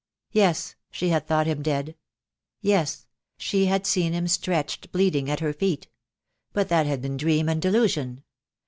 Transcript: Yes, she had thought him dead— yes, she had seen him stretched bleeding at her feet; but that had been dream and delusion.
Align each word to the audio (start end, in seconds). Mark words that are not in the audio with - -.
Yes, 0.31 0.73
she 0.89 1.09
had 1.09 1.27
thought 1.27 1.45
him 1.45 1.61
dead— 1.61 1.95
yes, 2.59 3.05
she 3.37 3.67
had 3.67 3.85
seen 3.85 4.13
him 4.13 4.27
stretched 4.27 4.91
bleeding 4.91 5.29
at 5.29 5.41
her 5.41 5.53
feet; 5.53 5.89
but 6.53 6.69
that 6.69 6.87
had 6.87 7.03
been 7.03 7.17
dream 7.17 7.47
and 7.47 7.61
delusion. 7.61 8.23